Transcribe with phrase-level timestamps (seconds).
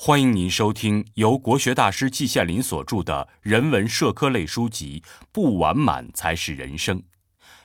[0.00, 5.02] 欢迎您收听由国学大师季羡林所著的人文社科类书籍
[5.32, 7.00] 《不完满才是人生》，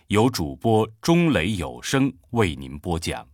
[0.07, 3.32] 由主播钟雷有声为您播讲。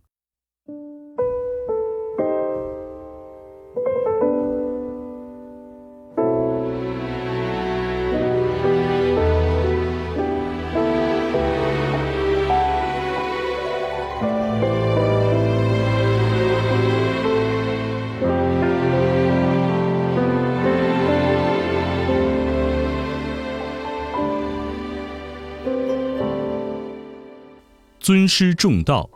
[28.00, 29.08] 尊师重道，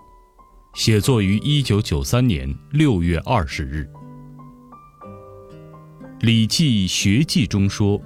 [0.74, 3.88] 写作于一九九三年六月二十日。
[6.20, 7.98] 《礼记学记》中说：“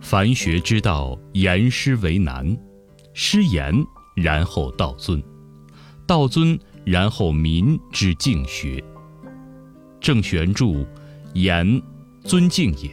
[0.00, 2.56] 凡学之道，言师为难。
[3.12, 3.74] 师言，
[4.14, 5.20] 然后道尊；
[6.06, 8.80] 道尊，然后民之敬学。”
[10.00, 10.86] 郑玄注
[11.34, 11.82] ：“言，
[12.22, 12.90] 尊敬也；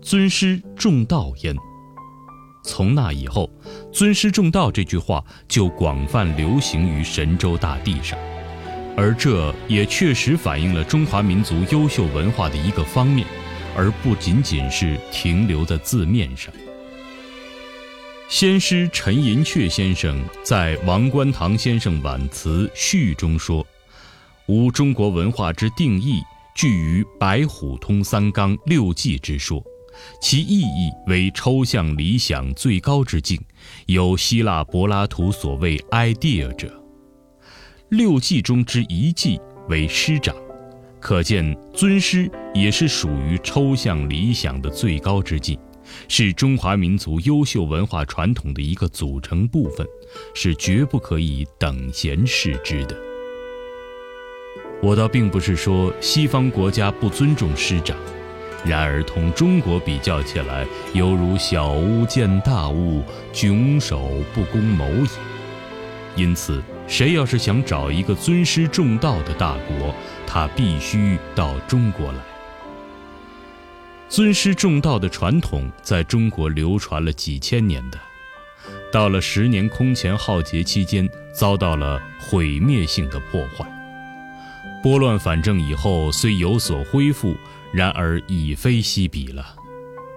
[0.00, 1.56] 尊师重道焉。”
[2.62, 3.50] 从那以后
[3.92, 8.18] ，“尊师重道”这句话就广泛流行于神州大地上，
[8.96, 13.26] 而这也确实反映了中华民族优秀文化的一个方面，
[13.76, 16.52] 而不仅仅是停留在字面上。
[18.28, 23.66] 先师陈寅恪先生在《王观堂先生挽词序》中说
[24.46, 26.22] ：“吾中国文化之定义，
[26.54, 29.62] 据于白虎通三纲六纪之说。”
[30.20, 33.40] 其意义为抽象理想最高之境，
[33.86, 36.72] 有希腊柏拉图所谓 “idea” 者。
[37.88, 40.34] 六纪中之一纪为师长，
[40.98, 45.58] 可见尊师也是属于抽象理想的最高之境，
[46.08, 49.86] 是中华民族优秀文化传统的一个组成部分，
[50.34, 52.96] 是绝不可以等闲视之的。
[54.82, 57.96] 我倒并不是说西方国家不尊重师长。
[58.64, 65.08] 然而，同中国比较起来，犹如小巫见大巫，迥首不恭谋也。
[66.14, 69.92] 因此，谁要是想找一个尊师重道的大国，
[70.26, 72.18] 他必须到中国来。
[74.08, 77.98] 尊师重道的传统在中国流传了几千年的，
[78.92, 83.66] 到了十年空前浩劫期间，遭到了毁灭性的破坏。
[84.82, 87.34] 拨乱反正以后，虽有所恢复。
[87.72, 89.56] 然而已非昔比了。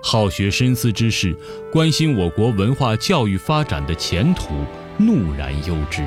[0.03, 1.35] 好学深思之士，
[1.71, 4.63] 关心我国文化教育发展的前途，
[4.97, 6.05] 怒然忧之。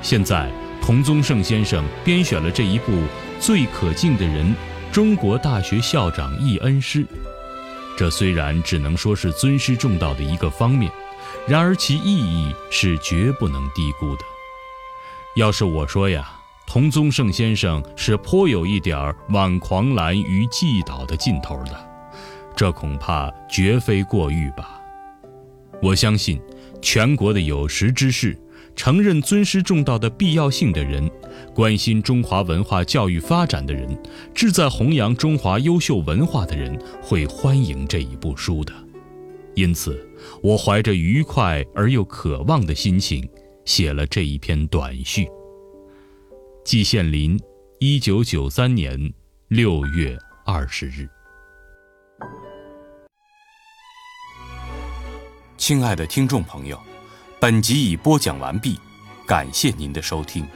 [0.00, 2.92] 现在，童宗盛先生编选了这一部
[3.38, 4.46] 《最可敬的人》——
[4.90, 7.04] 中国大学校长忆恩师。
[7.98, 10.90] 这虽然只能说是尊师重道的一个方面，
[11.46, 14.22] 然而其意义是绝不能低估的。
[15.36, 16.39] 要是我说呀。
[16.72, 21.90] 童宗盛先生是颇有一点儿挽狂澜于既倒的劲头的，
[22.54, 24.80] 这恐怕绝非过誉吧。
[25.82, 26.40] 我相信，
[26.80, 28.38] 全国的有识之士、
[28.76, 31.10] 承认尊师重道的必要性的人、
[31.52, 34.00] 关心中华文化教育发展的人、
[34.32, 38.72] 志在弘扬中华优秀文化的人，会欢迎这一部书的。
[39.56, 40.08] 因此，
[40.40, 43.28] 我怀着愉快而又渴望的心情，
[43.64, 45.26] 写了这一篇短序。
[46.62, 47.40] 季羡林，
[47.78, 49.12] 一九九三年
[49.48, 51.08] 六月二十日。
[55.56, 56.78] 亲爱的听众朋友，
[57.40, 58.78] 本集已播讲完毕，
[59.26, 60.46] 感谢您的收听。